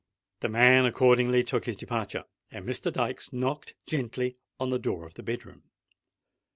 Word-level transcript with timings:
The 0.39 0.49
man 0.49 0.87
accordingly 0.87 1.43
took 1.43 1.65
his 1.65 1.75
departure, 1.77 2.23
and 2.49 2.65
Mr. 2.67 2.91
Dykes 2.91 3.31
knocked 3.31 3.75
gently 3.85 4.37
at 4.59 4.69
the 4.71 4.79
door 4.79 5.05
of 5.05 5.13
the 5.13 5.21
bed 5.21 5.45
room. 5.45 5.61